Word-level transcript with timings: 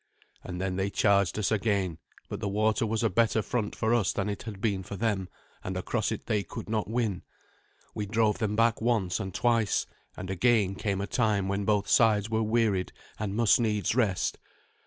And 0.43 0.59
then 0.59 0.77
they 0.77 0.89
charged 0.89 1.37
us 1.37 1.51
again; 1.51 1.99
but 2.27 2.39
the 2.39 2.47
water 2.49 2.87
was 2.87 3.03
a 3.03 3.07
better 3.11 3.43
front 3.43 3.75
for 3.75 3.93
us 3.93 4.11
than 4.11 4.29
it 4.29 4.41
had 4.41 4.59
been 4.59 4.81
for 4.81 4.95
them, 4.95 5.29
and 5.63 5.77
across 5.77 6.11
it 6.11 6.25
they 6.25 6.41
could 6.41 6.67
not 6.67 6.89
win. 6.89 7.21
We 7.93 8.07
drove 8.07 8.39
them 8.39 8.55
back 8.55 8.81
once 8.81 9.19
and 9.19 9.31
twice; 9.31 9.85
and 10.17 10.31
again 10.31 10.73
came 10.73 11.01
a 11.01 11.05
time 11.05 11.47
when 11.47 11.65
both 11.65 11.87
sides 11.87 12.31
were 12.31 12.41
wearied 12.41 12.91
and 13.19 13.35
must 13.35 13.59
needs 13.59 13.93
rest. 13.93 14.39